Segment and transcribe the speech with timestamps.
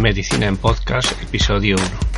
[0.00, 2.09] Medicina en Podcast, episodio 1.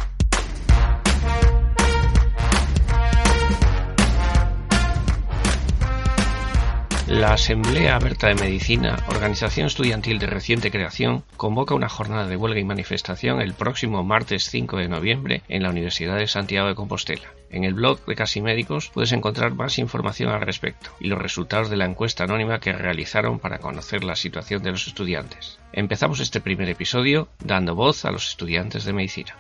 [7.13, 12.59] La Asamblea Abierta de Medicina, organización estudiantil de reciente creación, convoca una jornada de huelga
[12.59, 17.29] y manifestación el próximo martes 5 de noviembre en la Universidad de Santiago de Compostela.
[17.51, 21.69] En el blog de Casi Médicos puedes encontrar más información al respecto y los resultados
[21.69, 25.59] de la encuesta anónima que realizaron para conocer la situación de los estudiantes.
[25.75, 29.37] Empezamos este primer episodio dando voz a los estudiantes de medicina.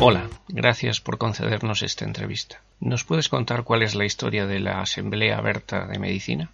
[0.00, 2.62] Hola, gracias por concedernos esta entrevista.
[2.78, 6.52] ¿Nos puedes contar cuál es la historia de la Asamblea Berta de Medicina?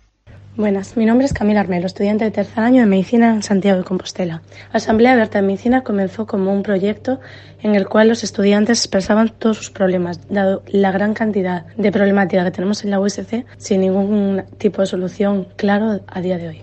[0.56, 3.84] Buenas, mi nombre es Camila Armelo, estudiante de tercer año de Medicina en Santiago de
[3.84, 4.40] Compostela.
[4.72, 7.20] La Asamblea Abierta de Medicina comenzó como un proyecto
[7.62, 12.44] en el cual los estudiantes expresaban todos sus problemas, dado la gran cantidad de problemática
[12.44, 16.62] que tenemos en la USC sin ningún tipo de solución claro a día de hoy.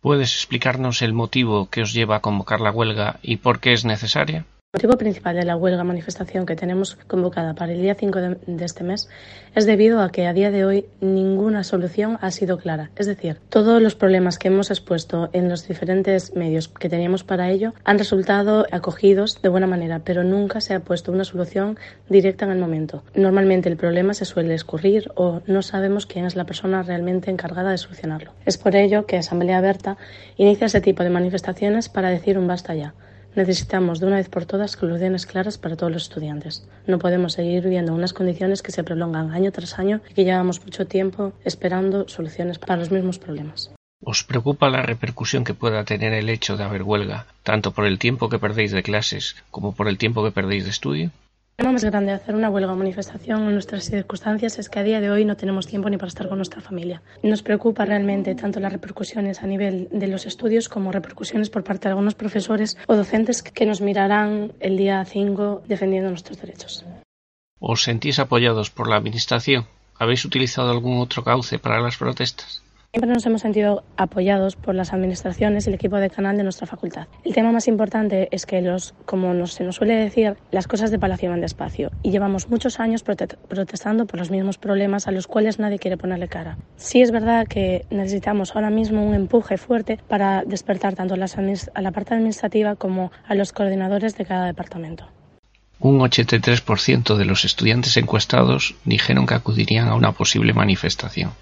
[0.00, 3.84] ¿Puedes explicarnos el motivo que os lleva a convocar la huelga y por qué es
[3.84, 4.44] necesaria?
[4.76, 8.62] El motivo principal de la huelga manifestación que tenemos convocada para el día 5 de,
[8.62, 9.08] este mes
[9.54, 12.90] es debido a que a día de hoy ninguna solución ha sido clara.
[12.94, 17.48] Es decir, todos los problemas que hemos expuesto en los diferentes medios que teníamos para
[17.50, 21.78] ello han resultado acogidos de buena manera, pero nunca se ha puesto una solución
[22.10, 23.02] directa en el momento.
[23.14, 27.70] Normalmente el problema se suele escurrir o no sabemos quién es la persona realmente encargada
[27.70, 28.32] de solucionarlo.
[28.44, 29.96] Es por ello que Asamblea Abierta
[30.36, 32.92] inicia ese tipo de manifestaciones para decir un basta ya.
[33.36, 36.66] Necesitamos de una vez por todas soluciones claras para todos los estudiantes.
[36.86, 40.64] No podemos seguir viviendo unas condiciones que se prolongan año tras año y que llevamos
[40.64, 43.70] mucho tiempo esperando soluciones para los mismos problemas.
[44.02, 47.98] ¿Os preocupa la repercusión que pueda tener el hecho de haber huelga, tanto por el
[47.98, 51.10] tiempo que perdéis de clases como por el tiempo que perdéis de estudio?
[51.58, 54.78] El problema más grande de hacer una huelga o manifestación en nuestras circunstancias es que
[54.78, 57.00] a día de hoy no tenemos tiempo ni para estar con nuestra familia.
[57.22, 61.88] Nos preocupa realmente tanto las repercusiones a nivel de los estudios como repercusiones por parte
[61.88, 66.84] de algunos profesores o docentes que nos mirarán el día 5 defendiendo nuestros derechos.
[67.58, 69.64] ¿Os sentís apoyados por la Administración?
[69.94, 72.65] ¿Habéis utilizado algún otro cauce para las protestas?
[72.96, 76.66] Siempre nos hemos sentido apoyados por las administraciones y el equipo de canal de nuestra
[76.66, 77.08] facultad.
[77.24, 80.98] El tema más importante es que, los, como se nos suele decir, las cosas de
[80.98, 85.58] Palacio van despacio y llevamos muchos años protestando por los mismos problemas a los cuales
[85.58, 86.56] nadie quiere ponerle cara.
[86.76, 91.92] Sí es verdad que necesitamos ahora mismo un empuje fuerte para despertar tanto a la
[91.92, 95.04] parte administrativa como a los coordinadores de cada departamento.
[95.80, 101.32] Un 83% de los estudiantes encuestados dijeron que acudirían a una posible manifestación.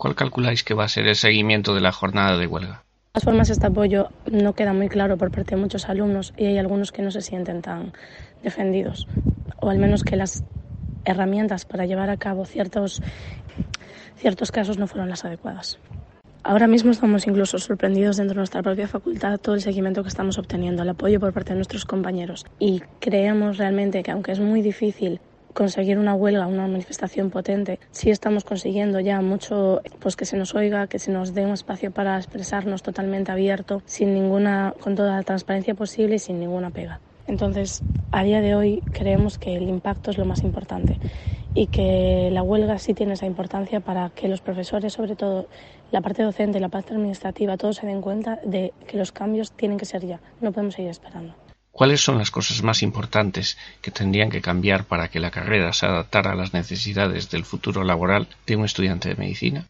[0.00, 2.72] ¿Cuál calculáis que va a ser el seguimiento de la jornada de huelga?
[2.72, 6.46] De todas formas, este apoyo no queda muy claro por parte de muchos alumnos y
[6.46, 7.92] hay algunos que no se sienten tan
[8.42, 9.06] defendidos,
[9.60, 10.42] o al menos que las
[11.04, 13.02] herramientas para llevar a cabo ciertos,
[14.16, 15.78] ciertos casos no fueron las adecuadas.
[16.44, 20.38] Ahora mismo estamos incluso sorprendidos dentro de nuestra propia facultad todo el seguimiento que estamos
[20.38, 24.62] obteniendo, el apoyo por parte de nuestros compañeros y creemos realmente que aunque es muy
[24.62, 25.20] difícil
[25.54, 30.54] conseguir una huelga, una manifestación potente, sí estamos consiguiendo ya mucho pues que se nos
[30.54, 35.16] oiga, que se nos dé un espacio para expresarnos totalmente abierto, sin ninguna, con toda
[35.16, 37.00] la transparencia posible y sin ninguna pega.
[37.26, 40.98] Entonces, a día de hoy creemos que el impacto es lo más importante
[41.54, 45.46] y que la huelga sí tiene esa importancia para que los profesores, sobre todo
[45.90, 49.78] la parte docente, la parte administrativa, todos se den cuenta de que los cambios tienen
[49.78, 51.34] que ser ya, no podemos seguir esperando.
[51.72, 55.86] ¿Cuáles son las cosas más importantes que tendrían que cambiar para que la carrera se
[55.86, 59.68] adaptara a las necesidades del futuro laboral de un estudiante de medicina?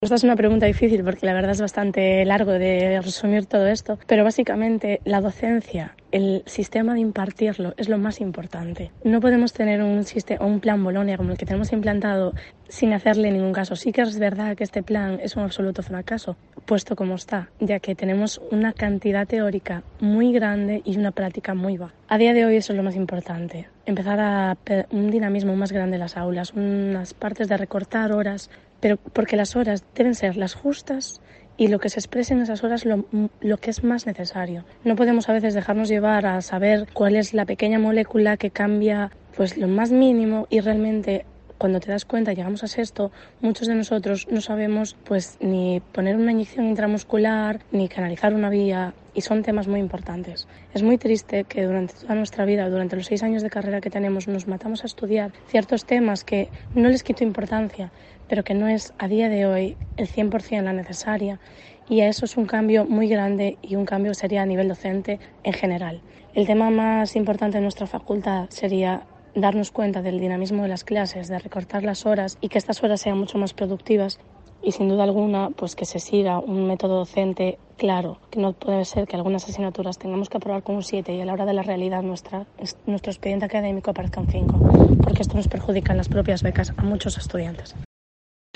[0.00, 3.98] Esta es una pregunta difícil porque la verdad es bastante largo de resumir todo esto,
[4.06, 8.92] pero básicamente la docencia, el sistema de impartirlo es lo más importante.
[9.02, 12.32] No podemos tener un, sistema, un plan Bolonia como el que tenemos implantado
[12.68, 13.74] sin hacerle ningún caso.
[13.74, 17.80] Sí que es verdad que este plan es un absoluto fracaso, puesto como está, ya
[17.80, 21.94] que tenemos una cantidad teórica muy grande y una práctica muy baja.
[22.06, 24.56] A día de hoy eso es lo más importante, empezar a
[24.92, 28.48] un dinamismo más grande en las aulas, unas partes de recortar horas,
[28.80, 31.20] pero porque las horas deben ser las justas
[31.56, 33.04] y lo que se exprese en esas horas lo,
[33.40, 34.64] lo, que es más necesario.
[34.84, 39.10] No podemos a veces dejarnos llevar a saber cuál es la pequeña molécula que cambia
[39.36, 41.26] pues lo más mínimo y realmente
[41.58, 43.10] cuando te das cuenta, llegamos a sexto,
[43.40, 48.94] muchos de nosotros no sabemos pues ni poner una inyección intramuscular, ni canalizar una vía,
[49.12, 50.46] y son temas muy importantes.
[50.72, 53.90] Es muy triste que durante toda nuestra vida, durante los seis años de carrera que
[53.90, 57.90] tenemos, nos matamos a estudiar ciertos temas que no les quito importancia,
[58.28, 61.40] pero que no es a día de hoy el 100% la necesaria
[61.88, 65.52] y eso es un cambio muy grande y un cambio sería a nivel docente en
[65.52, 66.02] general.
[66.34, 71.28] El tema más importante de nuestra facultad sería darnos cuenta del dinamismo de las clases,
[71.28, 74.18] de recortar las horas y que estas horas sean mucho más productivas
[74.62, 78.84] y sin duda alguna pues que se siga un método docente claro, que no puede
[78.84, 81.52] ser que algunas asignaturas tengamos que aprobar con un 7 y a la hora de
[81.52, 82.46] la realidad nuestra,
[82.86, 86.82] nuestro expediente académico aparezca un 5, porque esto nos perjudica en las propias becas a
[86.82, 87.76] muchos estudiantes.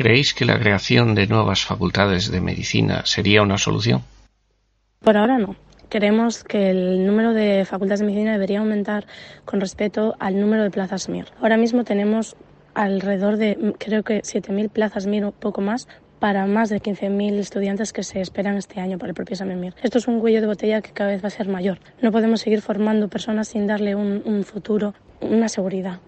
[0.02, 4.02] ¿Creéis que la creación de nuevas facultades de medicina sería una solución?
[4.98, 5.54] Por ahora no.
[5.90, 9.06] Creemos que el número de facultades de medicina debería aumentar
[9.44, 11.26] con respecto al número de plazas MIR.
[11.40, 12.34] Ahora mismo tenemos
[12.74, 15.86] alrededor de, creo que 7.000 plazas MIR, un poco más,
[16.18, 19.76] para más de 15.000 estudiantes que se esperan este año para el propio examen MIR.
[19.84, 21.78] Esto es un cuello de botella que cada vez va a ser mayor.
[22.00, 26.00] No podemos seguir formando personas sin darle un, futuro, una seguridad.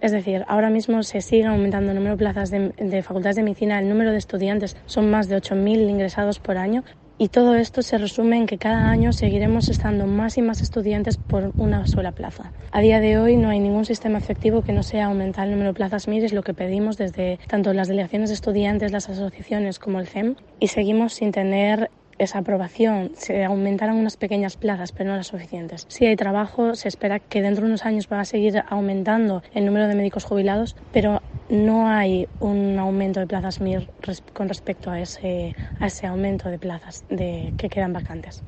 [0.00, 3.42] Es decir, ahora mismo se sigue aumentando el número de plazas de, de facultades de
[3.42, 6.84] medicina, el número de estudiantes son más de 8.000 ingresados por año,
[7.18, 11.16] y todo esto se resume en que cada año seguiremos estando más y más estudiantes
[11.16, 12.52] por una sola plaza.
[12.72, 15.70] A día de hoy no hay ningún sistema efectivo que no sea aumentar el número
[15.70, 19.78] de plazas MIR, es lo que pedimos desde tanto las delegaciones de estudiantes, las asociaciones
[19.78, 25.10] como el CEM, y seguimos sin tener esa aprobación, se aumentarán unas pequeñas plazas, pero
[25.10, 25.86] no las suficientes.
[25.88, 29.66] Si hay trabajo, se espera que dentro de unos años va a seguir aumentando el
[29.66, 33.88] número de médicos jubilados, pero no hay un aumento de plazas MIR
[34.32, 38.42] con respecto a ese, a ese aumento de plazas de, que quedan vacantes.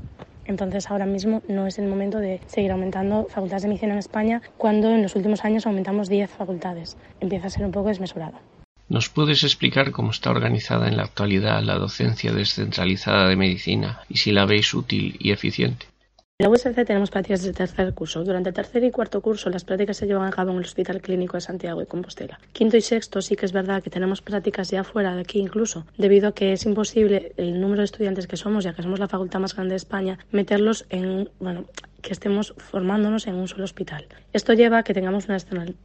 [0.47, 4.43] Entonces ahora mismo no es el momento de seguir aumentando facultades de medicina en España
[4.57, 6.97] cuando en los últimos años aumentamos 10 facultades.
[7.21, 8.39] Empieza a ser un poco desmesurado.
[8.89, 14.17] ¿Nos puedes explicar cómo está organizada en la actualidad la docencia descentralizada de medicina y
[14.17, 15.85] si la veis útil y eficiente?
[16.39, 18.25] En la USC tenemos prácticas de tercer curso.
[18.25, 21.03] Durante el tercer y cuarto curso las prácticas se llevan a cabo en el Hospital
[21.03, 22.41] Clínico de Santiago y Compostela.
[22.53, 25.85] Quinto y sexto sí que es verdad que tenemos prácticas ya fuera de aquí incluso,
[25.99, 29.09] debido a que es imposible el número de estudiantes que somos, ya que somos la
[29.09, 31.67] facultad más grande de España, meterlos en, bueno,
[32.03, 34.07] que estemos formándonos en un solo hospital.
[34.33, 35.39] Esto lleva a que tengamos una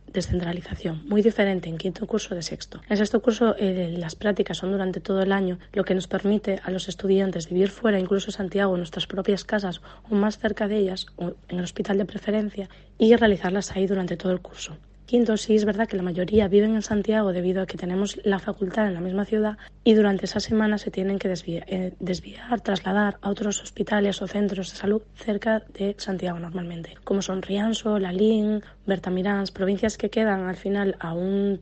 [0.08, 2.82] descentralización muy diferente en quinto curso de sexto.
[2.90, 6.60] En sexto curso eh, las prácticas son durante todo el año, lo que nos permite
[6.64, 10.78] a los estudiantes vivir fuera, incluso Santiago, en nuestras propias casas o más cerca de
[10.78, 14.78] ellas, o en el hospital de preferencia, y realizarlas ahí durante todo el curso.
[15.06, 18.40] Quinto, sí es verdad que la mayoría viven en Santiago debido a que tenemos la
[18.40, 22.62] facultad en la misma ciudad y durante esa semana se tienen que desviar, eh, desviar,
[22.62, 28.00] trasladar a otros hospitales o centros de salud cerca de Santiago normalmente, como son Rianso,
[28.00, 31.60] Lalín, Bertamiráns, provincias que quedan al final a un,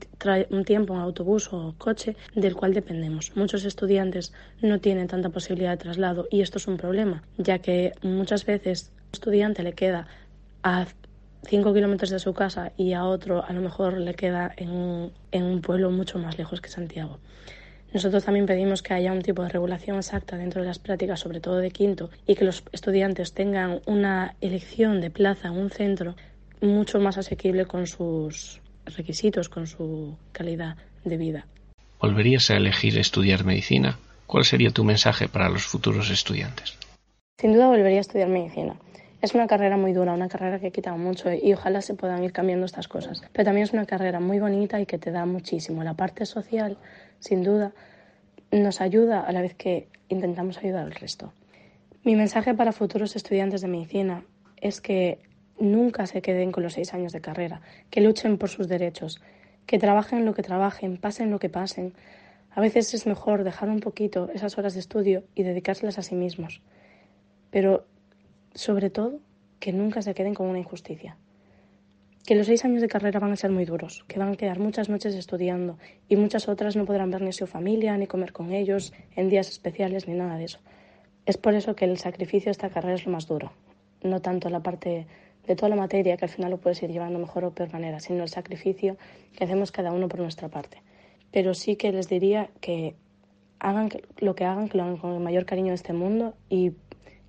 [0.65, 3.35] tiempo en autobús o coche del cual dependemos.
[3.35, 7.93] Muchos estudiantes no tienen tanta posibilidad de traslado y esto es un problema, ya que
[8.03, 10.07] muchas veces un estudiante le queda
[10.63, 10.85] a
[11.47, 15.11] 5 kilómetros de su casa y a otro a lo mejor le queda en un,
[15.31, 17.19] en un pueblo mucho más lejos que Santiago.
[17.93, 21.41] Nosotros también pedimos que haya un tipo de regulación exacta dentro de las prácticas, sobre
[21.41, 26.15] todo de quinto, y que los estudiantes tengan una elección de plaza en un centro
[26.61, 31.47] mucho más asequible con sus requisitos, con su calidad de vida.
[31.99, 33.99] ¿Volverías a elegir estudiar medicina?
[34.25, 36.77] ¿Cuál sería tu mensaje para los futuros estudiantes?
[37.37, 38.75] Sin duda volvería a estudiar medicina.
[39.21, 42.33] Es una carrera muy dura, una carrera que quita mucho y ojalá se puedan ir
[42.33, 43.21] cambiando estas cosas.
[43.31, 45.83] Pero también es una carrera muy bonita y que te da muchísimo.
[45.83, 46.77] La parte social,
[47.19, 47.71] sin duda,
[48.51, 51.33] nos ayuda a la vez que intentamos ayudar al resto.
[52.03, 54.25] Mi mensaje para futuros estudiantes de medicina
[54.57, 55.19] es que
[55.59, 59.21] nunca se queden con los seis años de carrera, que luchen por sus derechos,
[59.67, 61.93] que trabajen lo que trabajen, pasen lo que pasen.
[62.49, 66.15] A veces es mejor dejar un poquito esas horas de estudio y dedicárselas a sí
[66.15, 66.63] mismos.
[67.51, 67.85] Pero
[68.53, 69.19] sobre todo,
[69.59, 71.17] que nunca se queden con una injusticia.
[72.25, 74.59] Que los seis años de carrera van a ser muy duros, que van a quedar
[74.59, 78.51] muchas noches estudiando y muchas otras no podrán ver ni su familia, ni comer con
[78.51, 80.59] ellos en días especiales, ni nada de eso.
[81.25, 83.51] Es por eso que el sacrificio de esta carrera es lo más duro,
[84.03, 85.07] no tanto la parte
[85.47, 87.99] de toda la materia, que al final lo puedes ir llevando mejor o peor manera,
[87.99, 88.97] sino el sacrificio
[89.35, 90.81] que hacemos cada uno por nuestra parte.
[91.31, 92.95] Pero sí que les diría que
[93.59, 96.73] hagan lo que hagan, que lo hagan con el mayor cariño de este mundo y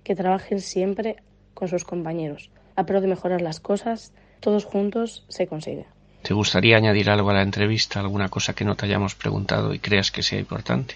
[0.03, 1.17] que trabajen siempre
[1.53, 2.49] con sus compañeros.
[2.75, 5.85] A pro de mejorar las cosas, todos juntos se consigue.
[6.23, 9.79] ¿Te gustaría añadir algo a la entrevista, alguna cosa que no te hayamos preguntado y
[9.79, 10.95] creas que sea importante?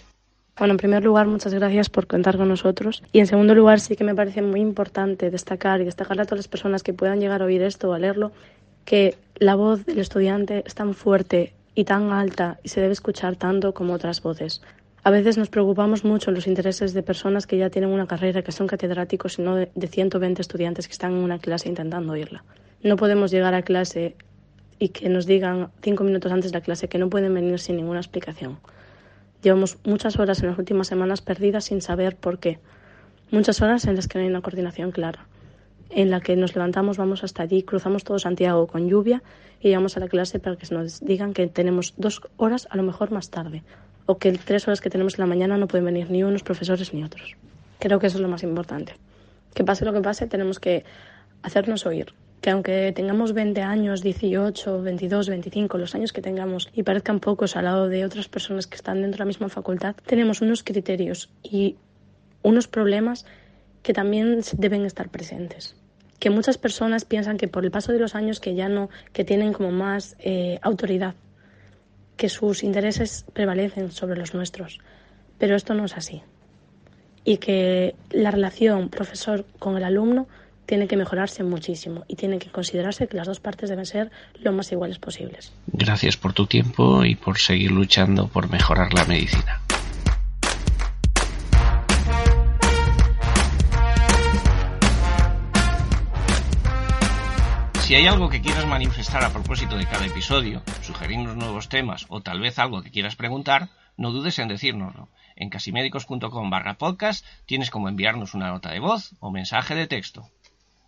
[0.58, 3.04] Bueno, en primer lugar, muchas gracias por contar con nosotros.
[3.12, 6.40] Y en segundo lugar, sí que me parece muy importante destacar y destacar a todas
[6.40, 8.32] las personas que puedan llegar a oír esto o a leerlo,
[8.84, 13.36] que la voz del estudiante es tan fuerte y tan alta y se debe escuchar
[13.36, 14.62] tanto como otras voces.
[15.08, 18.52] A veces nos preocupamos mucho los intereses de personas que ya tienen una carrera, que
[18.52, 22.44] son catedráticos y no de, 120 estudiantes que están en una clase intentando oírla.
[22.84, 24.18] No podemos llegar a clase
[24.80, 27.78] y que nos digan cinco minutos antes de la clase que no pueden venir sin
[27.78, 28.60] ninguna explicación.
[29.42, 32.60] Llevamos muchas horas en las últimas semanas perdidas sin saber por qué.
[33.32, 35.26] Muchas horas en las que no hay una coordinación clara.
[35.90, 39.24] En la que nos levantamos, vamos hasta allí, cruzamos todo Santiago con lluvia
[39.62, 42.84] y llegamos a la clase para que nos digan que tenemos dos horas a lo
[42.84, 43.64] mejor más tarde
[44.08, 46.94] o que tres horas que tenemos en la mañana no pueden venir ni unos profesores
[46.94, 47.36] ni otros.
[47.78, 48.96] Creo que eso es lo más importante.
[49.54, 50.84] Que pase lo que pase, tenemos que
[51.44, 52.14] hacernos oír.
[52.42, 57.56] Que aunque tengamos 20 años, 18, 22, 25, los años que tengamos y parezcan pocos
[57.56, 61.30] al lado de otras personas que están dentro de la misma facultad, tenemos unos criterios
[61.44, 61.76] y
[62.44, 63.26] unos problemas
[63.84, 65.76] que también deben estar presentes
[66.20, 69.24] que muchas personas piensan que por el paso de los años que ya no, que
[69.24, 71.16] tienen como más eh, autoridad,
[72.18, 74.80] que sus intereses prevalecen sobre los nuestros.
[75.38, 76.24] Pero esto no es así.
[77.24, 80.28] Y que la relación profesor con el alumno
[80.66, 84.52] tiene que mejorarse muchísimo y tiene que considerarse que las dos partes deben ser lo
[84.52, 85.54] más iguales posibles.
[85.68, 89.62] Gracias por tu tiempo y por seguir luchando por mejorar la medicina.
[97.88, 102.20] Si hay algo que quieras manifestar a propósito de cada episodio, sugerirnos nuevos temas o
[102.20, 105.08] tal vez algo que quieras preguntar, no dudes en decírnoslo.
[105.38, 110.30] En casimédicos.com barra podcast tienes como enviarnos una nota de voz o mensaje de texto.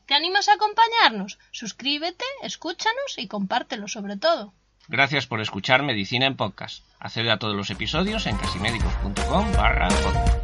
[0.07, 1.39] ¿Te animas a acompañarnos?
[1.51, 4.51] Suscríbete, escúchanos y compártelo sobre todo.
[4.89, 6.83] Gracias por escuchar Medicina en Podcast.
[6.99, 10.38] Accede a todos los episodios en casimédicos.com barra podcast.